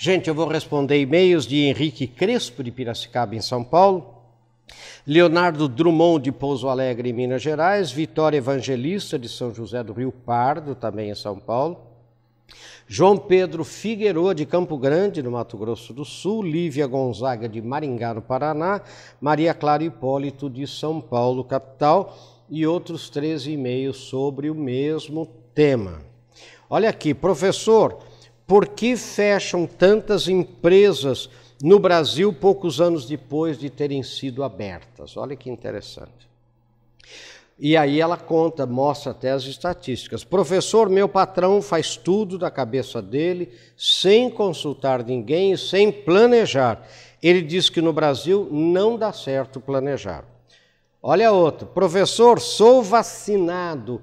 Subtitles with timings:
[0.00, 4.14] Gente, eu vou responder e-mails de Henrique Crespo, de Piracicaba, em São Paulo.
[5.04, 7.90] Leonardo Drummond, de Pouso Alegre, em Minas Gerais.
[7.90, 11.80] Vitória Evangelista, de São José do Rio Pardo, também em São Paulo.
[12.86, 18.14] João Pedro Figueroa, de Campo Grande, no Mato Grosso do Sul, Lívia Gonzaga, de Maringá,
[18.14, 18.80] no Paraná,
[19.20, 22.16] Maria Clara Hipólito, de São Paulo, capital,
[22.48, 25.98] e outros 13 e-mails sobre o mesmo tema.
[26.70, 27.98] Olha aqui, professor,
[28.48, 31.28] por que fecham tantas empresas
[31.62, 35.18] no Brasil poucos anos depois de terem sido abertas?
[35.18, 36.26] Olha que interessante.
[37.58, 40.24] E aí ela conta, mostra até as estatísticas.
[40.24, 46.88] Professor, meu patrão faz tudo da cabeça dele, sem consultar ninguém, sem planejar.
[47.22, 50.24] Ele diz que no Brasil não dá certo planejar.
[51.02, 51.66] Olha outro.
[51.66, 54.00] Professor, sou vacinado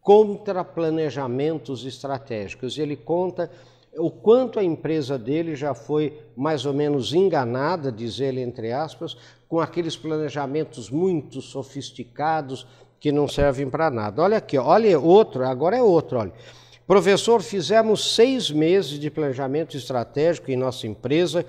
[0.00, 2.78] contra planejamentos estratégicos.
[2.78, 3.50] Ele conta
[3.96, 9.16] o quanto a empresa dele já foi mais ou menos enganada, diz ele entre aspas,
[9.48, 12.66] com aqueles planejamentos muito sofisticados
[13.00, 14.22] que não servem para nada.
[14.22, 16.32] Olha aqui, olha outro, agora é outro, olha.
[16.86, 21.46] Professor, fizemos seis meses de planejamento estratégico em nossa empresa,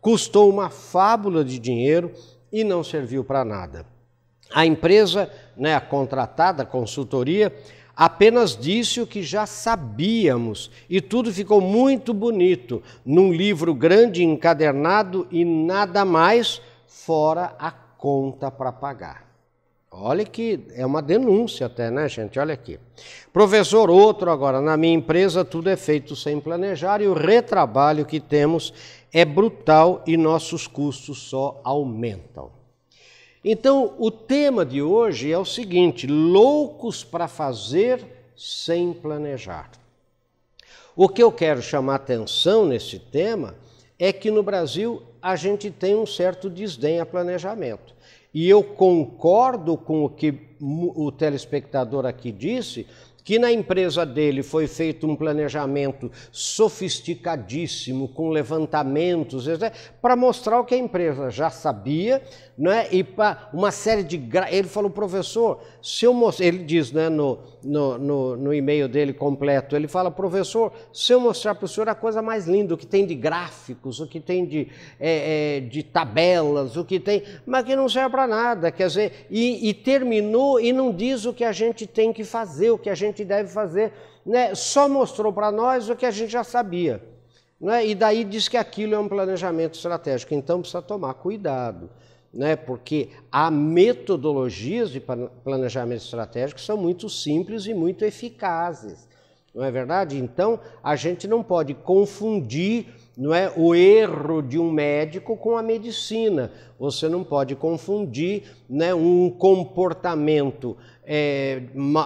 [0.00, 2.12] custou uma fábula de dinheiro
[2.52, 3.86] e não serviu para nada.
[4.54, 7.52] A empresa, né, a contratada, a consultoria,
[7.96, 15.26] apenas disse o que já sabíamos e tudo ficou muito bonito num livro grande encadernado
[15.30, 19.32] e nada mais fora a conta para pagar.
[19.94, 22.38] Olha que é uma denúncia até, né, gente?
[22.38, 22.80] Olha aqui.
[23.30, 24.58] Professor, outro agora.
[24.58, 28.72] Na minha empresa tudo é feito sem planejar e o retrabalho que temos
[29.12, 32.61] é brutal e nossos custos só aumentam.
[33.44, 38.04] Então, o tema de hoje é o seguinte: loucos para fazer
[38.36, 39.70] sem planejar.
[40.94, 43.54] O que eu quero chamar atenção nesse tema
[43.98, 47.94] é que no Brasil a gente tem um certo desdém a planejamento.
[48.34, 52.86] E eu concordo com o que o telespectador aqui disse,
[53.24, 59.46] que na empresa dele foi feito um planejamento sofisticadíssimo, com levantamentos,
[60.00, 62.22] para mostrar o que a empresa já sabia,
[62.56, 62.88] né?
[62.90, 64.20] e para uma série de.
[64.50, 66.46] Ele falou, professor, se eu mostrar.
[66.46, 71.20] Ele diz né, no, no, no, no e-mail dele completo: ele fala, professor, se eu
[71.20, 74.20] mostrar para o senhor a coisa mais linda, o que tem de gráficos, o que
[74.20, 74.68] tem de,
[74.98, 77.22] é, é, de tabelas, o que tem.
[77.46, 78.70] mas que não serve para nada.
[78.70, 82.70] Quer dizer, e, e terminou e não diz o que a gente tem que fazer,
[82.70, 83.92] o que a gente gente deve fazer,
[84.24, 84.54] né?
[84.54, 87.02] só mostrou para nós o que a gente já sabia.
[87.60, 87.86] Né?
[87.86, 90.34] E daí diz que aquilo é um planejamento estratégico.
[90.34, 91.88] Então precisa tomar cuidado,
[92.34, 92.56] né?
[92.56, 99.08] porque há metodologias de planejamento estratégico que são muito simples e muito eficazes.
[99.54, 100.18] Não é verdade?
[100.18, 102.86] Então a gente não pode confundir
[103.16, 106.50] não é o erro de um médico com a medicina.
[106.78, 111.62] Você não pode confundir né, um comportamento é,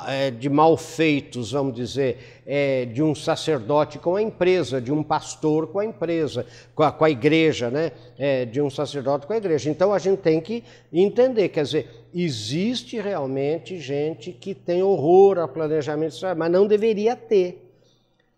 [0.08, 5.68] é, de malfeitos, vamos dizer, é, de um sacerdote com a empresa, de um pastor
[5.68, 7.92] com a empresa, com a, com a igreja, né?
[8.18, 9.70] É, de um sacerdote com a igreja.
[9.70, 15.46] Então a gente tem que entender, quer dizer, existe realmente gente que tem horror a
[15.46, 17.65] planejamento, mas não deveria ter.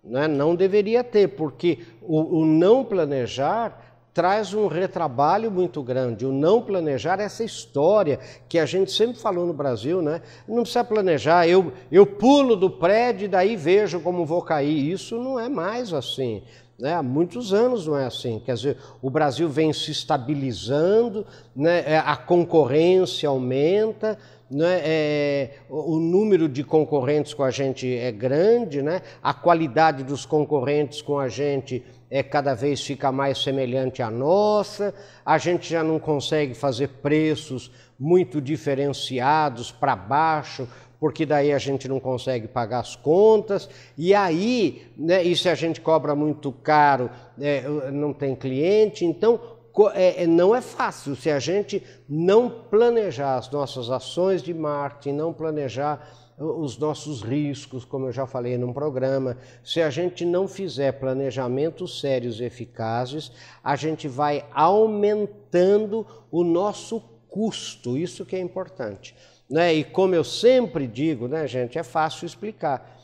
[0.09, 0.27] Né?
[0.27, 3.85] Não deveria ter, porque o, o não planejar
[4.19, 6.27] traz um retrabalho muito grande.
[6.27, 10.23] O não planejar, essa história que a gente sempre falou no Brasil, né?
[10.49, 14.91] Não precisa planejar, eu, eu pulo do prédio e daí vejo como vou cair.
[14.91, 16.43] Isso não é mais assim.
[16.77, 16.95] Né?
[16.95, 18.43] Há muitos anos não é assim.
[18.45, 21.85] Quer dizer, o Brasil vem se estabilizando, né?
[21.87, 24.19] É, a concorrência aumenta.
[24.51, 24.81] Né?
[24.83, 29.03] É, o número de concorrentes com a gente é grande, né?
[29.23, 34.95] a qualidade dos concorrentes com a gente é cada vez fica mais semelhante à nossa,
[35.25, 40.67] a gente já não consegue fazer preços muito diferenciados para baixo,
[40.99, 45.55] porque daí a gente não consegue pagar as contas, e aí, né, e se a
[45.55, 47.11] gente cobra muito caro,
[47.41, 49.58] é, não tem cliente, então
[49.95, 55.17] é, é, não é fácil se a gente não planejar as nossas ações de marketing,
[55.17, 56.09] não planejar
[56.39, 59.37] os nossos riscos, como eu já falei num programa.
[59.63, 63.33] Se a gente não fizer planejamentos sérios e eficazes,
[63.63, 69.15] a gente vai aumentando o nosso custo, isso que é importante.
[69.51, 69.75] Né?
[69.75, 72.97] E como eu sempre digo, né, gente, é fácil explicar.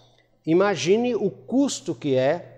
[0.46, 2.53] Imagine o custo que é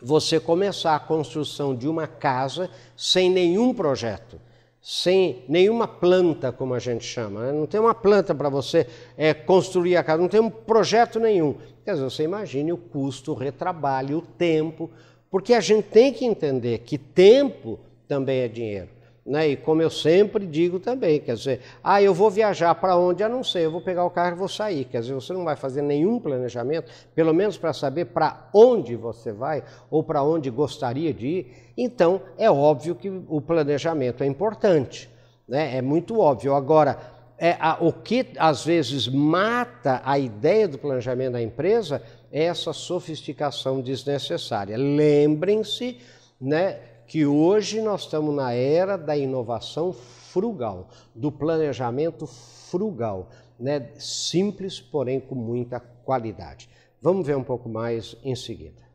[0.00, 4.38] você começar a construção de uma casa sem nenhum projeto
[4.80, 7.40] sem nenhuma planta, como a gente chama.
[7.40, 7.52] Né?
[7.52, 8.86] Não tem uma planta para você
[9.18, 11.56] é, construir a casa, não tem um projeto nenhum.
[11.84, 14.90] Quer dizer, você imagine o custo, o retrabalho, o tempo
[15.30, 18.88] Porque a gente tem que entender que tempo também é dinheiro.
[19.28, 19.50] Né?
[19.50, 23.22] E como eu sempre digo também, quer dizer, ah, eu vou viajar para onde?
[23.22, 24.86] Eu não sei, eu vou pegar o carro e vou sair.
[24.86, 29.30] Quer dizer, você não vai fazer nenhum planejamento, pelo menos para saber para onde você
[29.30, 31.72] vai ou para onde gostaria de ir.
[31.76, 35.10] Então, é óbvio que o planejamento é importante,
[35.46, 35.76] né?
[35.76, 36.54] é muito óbvio.
[36.54, 36.98] Agora,
[37.36, 42.02] é, a, o que às vezes mata a ideia do planejamento da empresa
[42.32, 44.74] é essa sofisticação desnecessária.
[44.78, 45.98] Lembrem-se,
[46.40, 46.78] né?
[47.08, 53.88] Que hoje nós estamos na era da inovação frugal, do planejamento frugal, né?
[53.98, 56.68] simples, porém com muita qualidade.
[57.00, 58.86] Vamos ver um pouco mais em seguida.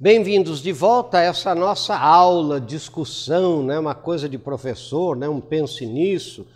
[0.00, 3.78] Bem-vindos de volta a essa nossa aula, discussão, né?
[3.78, 5.28] uma coisa de professor, né?
[5.28, 6.46] um pense nisso.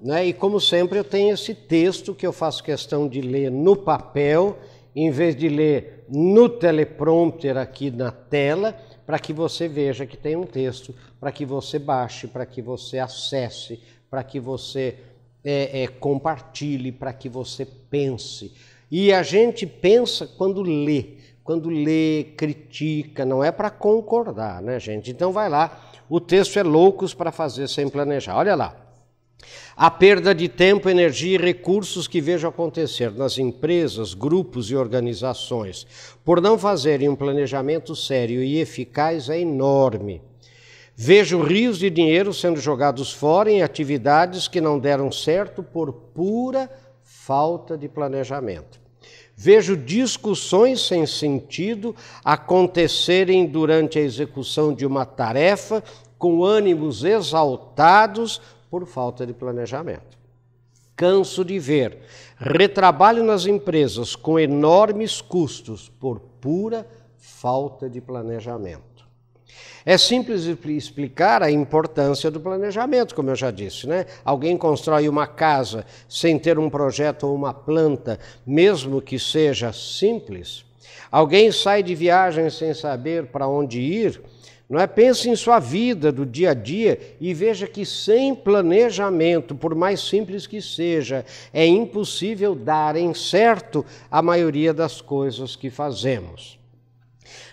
[0.00, 0.26] Né?
[0.26, 4.56] E como sempre, eu tenho esse texto que eu faço questão de ler no papel
[5.00, 10.34] em vez de ler no teleprompter aqui na tela, para que você veja que tem
[10.34, 13.80] um texto, para que você baixe, para que você acesse,
[14.10, 14.96] para que você
[15.44, 18.52] é, é, compartilhe, para que você pense.
[18.90, 25.12] E a gente pensa quando lê, quando lê, critica, não é para concordar, né, gente?
[25.12, 28.36] Então vai lá, o texto é Loucos para Fazer Sem Planejar.
[28.36, 28.87] Olha lá.
[29.76, 35.86] A perda de tempo, energia e recursos que vejo acontecer nas empresas, grupos e organizações
[36.24, 40.20] por não fazerem um planejamento sério e eficaz é enorme.
[40.96, 46.68] Vejo rios de dinheiro sendo jogados fora em atividades que não deram certo por pura
[47.04, 48.80] falta de planejamento.
[49.36, 51.94] Vejo discussões sem sentido
[52.24, 55.84] acontecerem durante a execução de uma tarefa
[56.18, 60.18] com ânimos exaltados por falta de planejamento.
[60.96, 61.98] Canso de ver
[62.36, 66.86] retrabalho nas empresas com enormes custos por pura
[67.16, 68.88] falta de planejamento.
[69.84, 74.06] É simples explicar a importância do planejamento, como eu já disse, né?
[74.24, 80.64] Alguém constrói uma casa sem ter um projeto ou uma planta, mesmo que seja simples.
[81.10, 84.20] Alguém sai de viagem sem saber para onde ir
[84.68, 84.86] não é?
[84.86, 90.00] Pense em sua vida do dia a dia e veja que sem planejamento, por mais
[90.00, 96.58] simples que seja, é impossível dar certo a maioria das coisas que fazemos.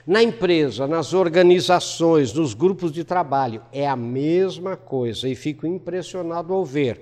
[0.05, 6.53] Na empresa, nas organizações, nos grupos de trabalho, é a mesma coisa e fico impressionado
[6.53, 7.01] ao ver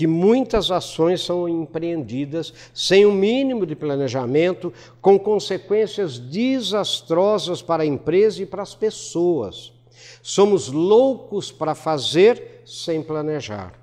[0.00, 7.82] que muitas ações são empreendidas sem o um mínimo de planejamento, com consequências desastrosas para
[7.82, 9.74] a empresa e para as pessoas.
[10.22, 13.74] Somos loucos para fazer sem planejar.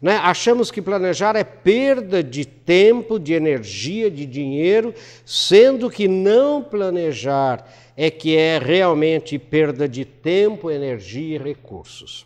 [0.00, 0.16] Né?
[0.18, 7.68] Achamos que planejar é perda de tempo, de energia, de dinheiro, sendo que não planejar
[7.96, 12.24] é que é realmente perda de tempo, energia e recursos.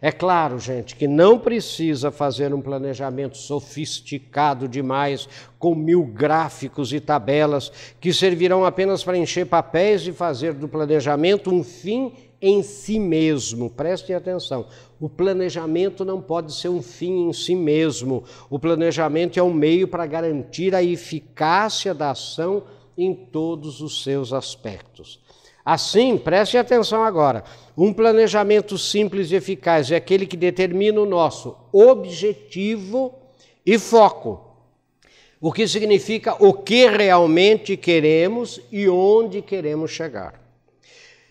[0.00, 5.28] É claro, gente, que não precisa fazer um planejamento sofisticado demais,
[5.58, 11.52] com mil gráficos e tabelas, que servirão apenas para encher papéis e fazer do planejamento
[11.52, 13.68] um fim em si mesmo.
[13.68, 14.66] Prestem atenção.
[15.00, 18.22] O planejamento não pode ser um fim em si mesmo.
[18.48, 22.62] O planejamento é um meio para garantir a eficácia da ação
[22.96, 25.20] em todos os seus aspectos.
[25.70, 27.44] Assim, preste atenção agora:
[27.76, 33.14] um planejamento simples e eficaz é aquele que determina o nosso objetivo
[33.66, 34.40] e foco.
[35.38, 40.40] O que significa o que realmente queremos e onde queremos chegar.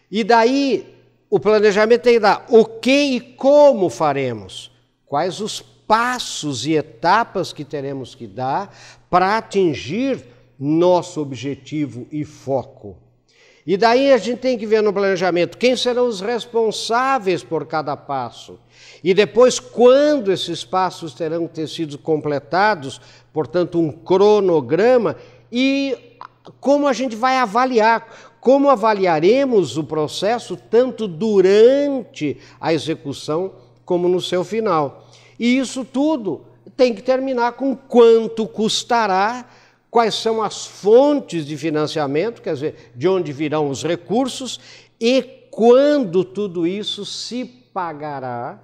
[0.10, 0.86] E daí,
[1.32, 4.72] o planejamento tem que dar o que e como faremos,
[5.08, 8.72] quais os passos e etapas que teremos que dar
[9.10, 10.24] para atingir
[10.60, 13.07] nosso objetivo e foco.
[13.68, 17.98] E daí a gente tem que ver no planejamento quem serão os responsáveis por cada
[17.98, 18.58] passo.
[19.04, 23.02] E depois, quando esses passos terão que ter sido completados,
[23.34, 25.18] portanto, um cronograma,
[25.52, 25.98] e
[26.62, 28.08] como a gente vai avaliar,
[28.40, 33.52] como avaliaremos o processo tanto durante a execução
[33.84, 35.10] como no seu final.
[35.38, 36.46] E isso tudo
[36.78, 39.46] tem que terminar com quanto custará
[39.90, 44.60] quais são as fontes de financiamento, quer dizer, de onde virão os recursos
[45.00, 48.60] e quando tudo isso se pagará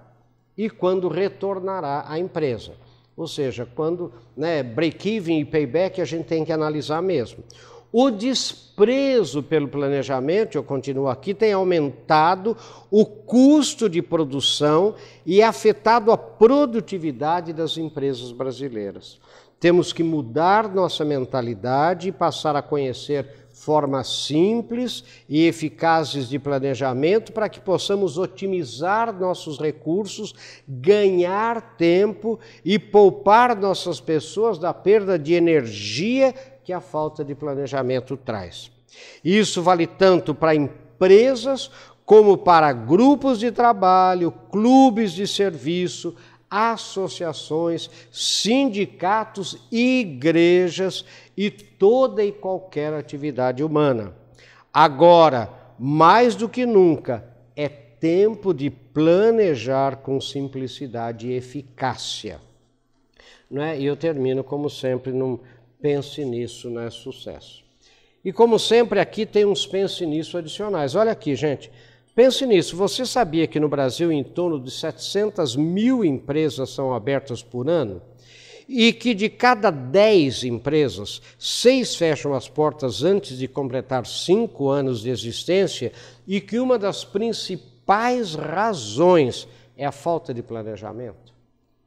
[0.57, 2.73] e quando retornará à empresa.
[3.15, 7.43] Ou seja, quando né, break-even e payback a gente tem que analisar mesmo.
[7.91, 12.57] O desprezo pelo planejamento, eu continuo aqui, tem aumentado
[12.89, 19.19] o custo de produção e afetado a produtividade das empresas brasileiras
[19.63, 27.31] Temos que mudar nossa mentalidade e passar a conhecer formas simples e eficazes de planejamento
[27.31, 30.35] para que possamos otimizar nossos recursos,
[30.67, 38.17] ganhar tempo e poupar nossas pessoas da perda de energia que a falta de planejamento
[38.17, 38.69] traz.
[39.23, 41.71] Isso vale tanto para empresas
[42.05, 46.13] como para grupos de trabalho, clubes de serviço,
[46.53, 51.03] associações, sindicatos, igrejas
[51.35, 54.13] e toda e qualquer atividade humana.
[54.71, 62.39] Agora, mais do que nunca, é tempo de planejar com simplicidade e eficácia.
[63.49, 63.79] Não é?
[63.79, 65.39] E eu termino, como sempre, num
[65.81, 67.63] pense nisso, não é sucesso.
[68.23, 70.93] E como sempre, aqui tem uns pense nisso adicionais.
[70.93, 71.71] Olha aqui, gente.
[72.15, 72.75] Pense nisso.
[72.77, 78.01] Você sabia que no Brasil em torno de 700 mil empresas são abertas por ano?
[78.69, 85.01] E que de cada 10 empresas, seis fecham as portas antes de completar cinco anos
[85.01, 85.91] de existência
[86.25, 91.33] e que uma das principais razões é a falta de planejamento.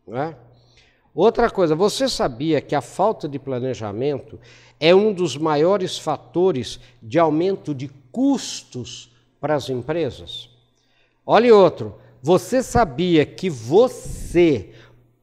[0.06, 0.36] Não é?
[1.14, 4.38] Outra coisa, você sabia que a falta de planejamento
[4.78, 9.15] é um dos maiores fatores de aumento de custos
[9.46, 10.50] para as empresas.
[11.24, 14.70] Olhe outro, você sabia que você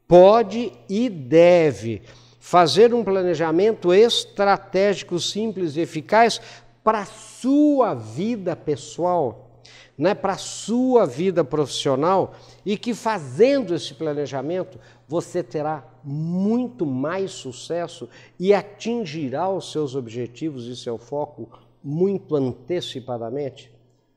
[0.07, 2.01] pode e deve
[2.39, 6.39] fazer um planejamento estratégico simples e eficaz
[6.81, 9.61] para a sua vida pessoal,
[9.97, 12.33] né, para a sua vida profissional,
[12.65, 18.07] e que fazendo esse planejamento você terá muito mais sucesso
[18.39, 21.49] e atingirá os seus objetivos e seu foco
[21.83, 23.72] muito antecipadamente.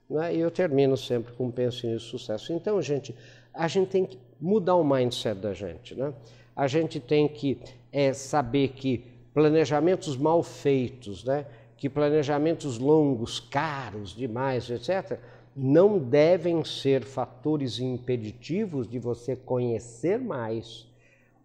[0.09, 0.37] Né?
[0.37, 2.53] E eu termino sempre com pense nisso sucesso.
[2.53, 3.15] Então, gente,
[3.53, 5.95] a gente tem que mudar o mindset da gente.
[5.95, 6.13] Né?
[6.55, 7.59] A gente tem que
[7.93, 11.47] é, saber que planejamentos mal feitos, né?
[11.77, 15.19] que planejamentos longos, caros demais, etc.,
[15.55, 20.87] não devem ser fatores impeditivos de você conhecer mais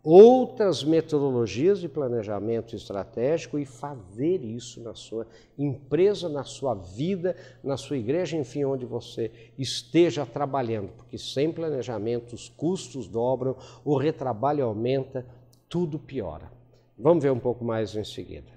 [0.03, 5.27] outras metodologias de planejamento estratégico e fazer isso na sua
[5.57, 12.33] empresa, na sua vida, na sua igreja, enfim, onde você esteja trabalhando, porque sem planejamento
[12.33, 13.55] os custos dobram,
[13.85, 15.25] o retrabalho aumenta,
[15.69, 16.51] tudo piora.
[16.97, 18.51] Vamos ver um pouco mais em seguida.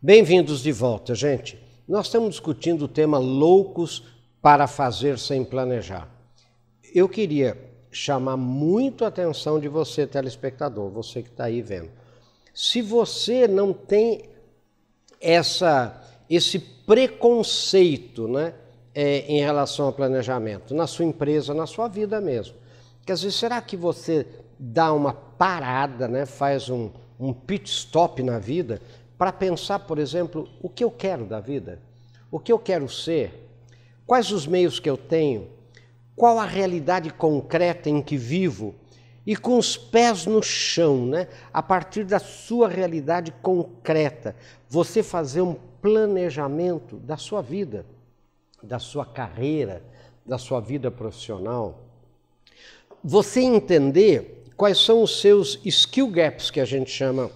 [0.00, 1.58] Bem-vindos de volta, gente.
[1.86, 6.08] Nós estamos discutindo o tema loucos para fazer sem planejar.
[6.92, 7.56] Eu queria
[7.92, 11.90] chamar muito a atenção de você, telespectador, você que está aí vendo.
[12.52, 14.28] Se você não tem
[15.20, 18.54] essa, esse preconceito né,
[18.94, 22.56] é, em relação ao planejamento, na sua empresa, na sua vida mesmo,
[23.06, 24.26] quer dizer, será que você
[24.58, 28.82] dá uma parada, né, faz um, um pit stop na vida
[29.16, 31.78] para pensar, por exemplo, o que eu quero da vida,
[32.30, 33.41] o que eu quero ser,
[34.12, 35.48] quais os meios que eu tenho,
[36.14, 38.74] qual a realidade concreta em que vivo
[39.24, 41.28] e com os pés no chão, né?
[41.50, 44.36] A partir da sua realidade concreta,
[44.68, 47.86] você fazer um planejamento da sua vida,
[48.62, 49.82] da sua carreira,
[50.26, 51.78] da sua vida profissional.
[53.02, 57.30] Você entender quais são os seus skill gaps que a gente chama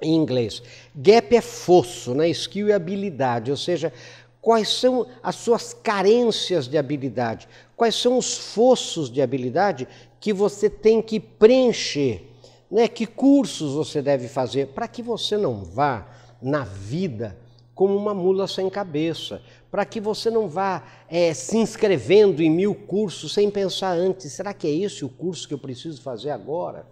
[0.00, 0.62] em inglês.
[0.94, 2.28] Gap é fosso, né?
[2.28, 3.92] skill é habilidade, ou seja,
[4.40, 9.86] quais são as suas carências de habilidade, quais são os fossos de habilidade
[10.20, 12.24] que você tem que preencher,
[12.70, 12.88] né?
[12.88, 16.06] que cursos você deve fazer, para que você não vá
[16.40, 17.36] na vida
[17.74, 19.40] como uma mula sem cabeça,
[19.70, 24.52] para que você não vá é, se inscrevendo em mil cursos sem pensar antes: será
[24.52, 26.84] que é esse o curso que eu preciso fazer agora?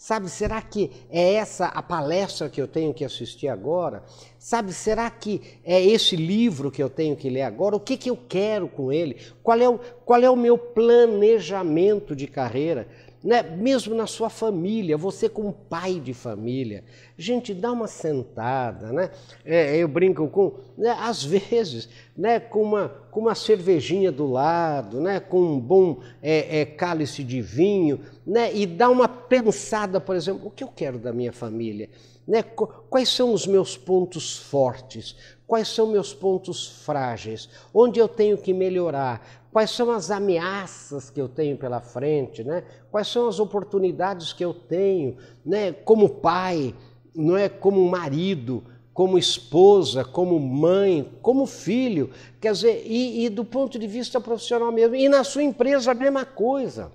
[0.00, 4.02] Sabe, será que é essa a palestra que eu tenho que assistir agora?
[4.38, 7.76] Sabe, será que é esse livro que eu tenho que ler agora?
[7.76, 9.18] O que, que eu quero com ele?
[9.42, 12.88] Qual é o, qual é o meu planejamento de carreira?
[13.22, 13.42] Né?
[13.42, 16.82] Mesmo na sua família, você como pai de família,
[17.18, 19.10] gente, dá uma sentada, né?
[19.44, 20.96] É, eu brinco com, né?
[20.98, 22.40] às vezes, né?
[22.40, 25.20] com, uma, com uma cervejinha do lado, né?
[25.20, 28.54] com um bom é, é, cálice de vinho, né?
[28.54, 31.90] e dá uma pensada, por exemplo, o que eu quero da minha família?
[32.26, 32.42] Né?
[32.42, 35.16] Quais são os meus pontos fortes?
[35.50, 37.48] Quais são meus pontos frágeis?
[37.74, 39.39] Onde eu tenho que melhorar?
[39.52, 42.64] Quais são as ameaças que eu tenho pela frente, né?
[42.90, 45.72] quais são as oportunidades que eu tenho né?
[45.72, 46.74] como pai,
[47.14, 53.44] não é como marido, como esposa, como mãe, como filho, quer dizer, e, e do
[53.44, 56.92] ponto de vista profissional mesmo, e na sua empresa a mesma coisa.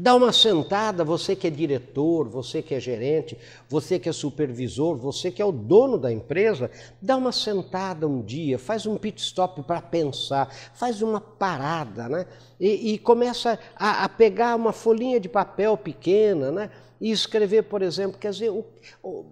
[0.00, 3.36] Dá uma sentada, você que é diretor, você que é gerente,
[3.68, 6.70] você que é supervisor, você que é o dono da empresa,
[7.02, 12.26] dá uma sentada um dia, faz um pit stop para pensar, faz uma parada, né?
[12.60, 16.70] E, e começa a, a pegar uma folhinha de papel pequena, né?
[17.00, 18.52] E escrever, por exemplo, quer dizer,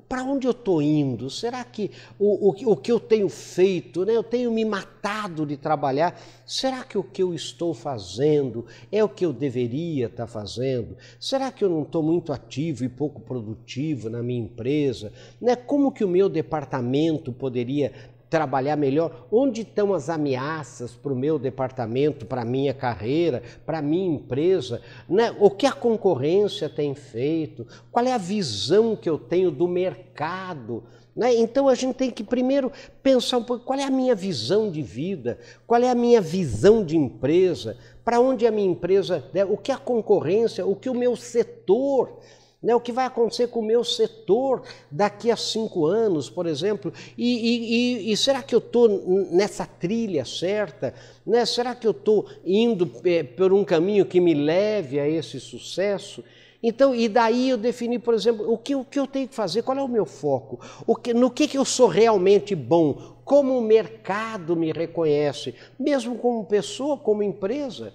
[0.09, 1.29] para onde eu estou indo?
[1.29, 4.15] Será que o, o, o, que eu tenho feito, né?
[4.15, 9.09] eu tenho me matado de trabalhar, será que o que eu estou fazendo é o
[9.09, 10.97] que eu deveria estar tá fazendo?
[11.19, 15.13] Será que eu não estou muito ativo e pouco produtivo na minha empresa?
[15.41, 15.57] Né?
[15.57, 17.93] Como que o meu departamento poderia
[18.29, 19.27] trabalhar melhor?
[19.31, 24.15] Onde estão as ameaças para o meu departamento, para a minha carreira, para a minha
[24.15, 24.81] empresa?
[25.09, 25.35] Né?
[25.39, 27.67] O que a concorrência tem feito?
[27.91, 30.85] Qual é a visão que eu tenho do mercado?
[31.17, 31.35] Né?
[31.37, 32.71] Então a gente tem que primeiro
[33.03, 36.85] pensar um pouco qual é a minha visão de vida, qual é a minha visão
[36.85, 39.45] de empresa, para onde a minha empresa, né?
[39.45, 42.19] o que a concorrência, o que o meu setor
[42.63, 46.93] né, o que vai acontecer com o meu setor daqui a cinco anos, por exemplo?
[47.17, 48.89] E, e, e será que eu estou
[49.31, 50.95] nessa trilha certa?
[51.25, 51.45] Né?
[51.45, 56.25] Será que eu estou indo é, por um caminho que me leve a esse sucesso?
[56.63, 59.63] Então, e daí eu defini, por exemplo, o que, o que eu tenho que fazer,
[59.63, 63.57] qual é o meu foco, o que, no que, que eu sou realmente bom, como
[63.57, 67.93] o mercado me reconhece, mesmo como pessoa, como empresa.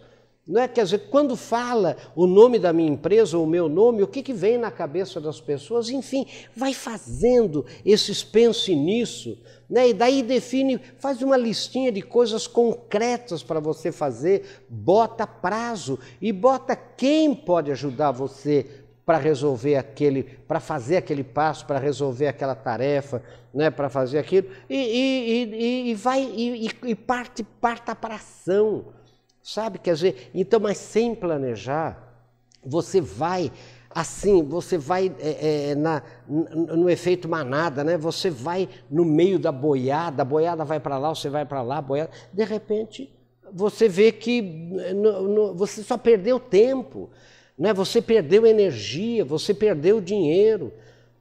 [0.48, 0.68] Não é?
[0.68, 4.24] Quer dizer, quando fala o nome da minha empresa, ou o meu nome, o que,
[4.24, 5.90] que vem na cabeça das pessoas?
[5.90, 9.38] Enfim, vai fazendo esses pense nisso,
[9.70, 9.90] né?
[9.90, 16.32] e daí define, faz uma listinha de coisas concretas para você fazer, bota prazo e
[16.32, 18.66] bota quem pode ajudar você
[19.06, 23.22] para resolver aquele, para fazer aquele passo, para resolver aquela tarefa,
[23.54, 28.86] né, para fazer aquilo, e, e, e, e vai e, e parte, parta para ação.
[29.44, 29.80] Sabe?
[29.80, 32.26] Quer dizer, então, mas sem planejar,
[32.64, 33.52] você vai
[33.94, 37.98] assim, você vai é, é, na, no efeito manada, né?
[37.98, 41.82] Você vai no meio da boiada, a boiada vai para lá, você vai para lá,
[41.82, 42.12] boiada.
[42.32, 43.14] De repente,
[43.52, 47.10] você vê que no, no, você só perdeu tempo,
[47.58, 47.74] né?
[47.74, 50.72] Você perdeu energia, você perdeu dinheiro.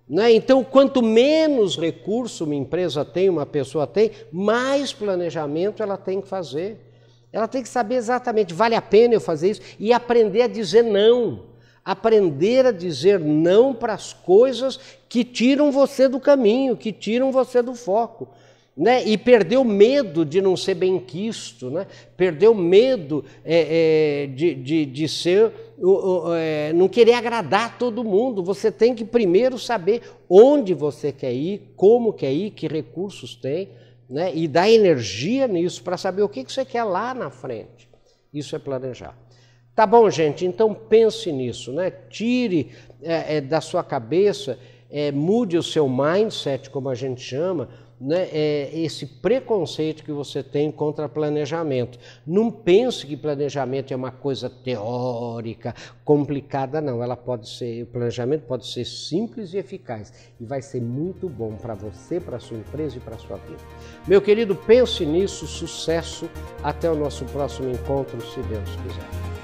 [0.09, 0.33] Né?
[0.33, 6.27] Então, quanto menos recurso uma empresa tem, uma pessoa tem, mais planejamento ela tem que
[6.27, 6.90] fazer.
[7.33, 10.83] Ela tem que saber exatamente, vale a pena eu fazer isso e aprender a dizer
[10.83, 11.51] não.
[11.85, 17.63] Aprender a dizer não para as coisas que tiram você do caminho, que tiram você
[17.63, 18.29] do foco.
[18.77, 19.05] Né?
[19.05, 21.87] E perdeu medo de não ser bem quisto, né?
[22.17, 25.53] perdeu medo é, é, de, de, de, ser,
[26.37, 28.43] é, não querer agradar todo mundo.
[28.43, 33.69] Você tem que primeiro saber onde você quer ir, como quer ir, que recursos tem
[34.11, 34.35] né?
[34.35, 37.89] e dar energia nisso para saber o que, que você quer lá na frente.
[38.35, 39.17] Isso é planejar.
[39.75, 40.45] Tá bom, gente?
[40.45, 41.91] Então pense nisso, né?
[41.91, 44.59] Tire é, é, da sua cabeça,
[44.91, 47.69] é, mude o seu mindset, como a gente chama,
[48.01, 51.99] né, é, esse preconceito que você tem contra planejamento.
[52.27, 57.03] Não pense que planejamento é uma coisa teórica, complicada, não.
[57.03, 61.57] Ela pode ser, o planejamento pode ser simples e eficaz e vai ser muito bom
[61.57, 63.61] para você, para sua empresa e para sua vida.
[64.09, 66.31] Meu querido, pense nisso, sucesso.
[66.63, 69.40] Até o nosso próximo encontro, se Deus quiser.